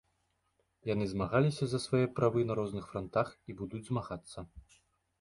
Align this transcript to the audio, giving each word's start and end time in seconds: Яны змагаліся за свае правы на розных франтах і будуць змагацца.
Яны 0.93 1.05
змагаліся 1.11 1.63
за 1.75 1.79
свае 1.85 2.01
правы 2.21 2.39
на 2.49 2.57
розных 2.63 2.91
франтах 2.91 3.27
і 3.49 3.61
будуць 3.63 3.87
змагацца. 3.95 4.51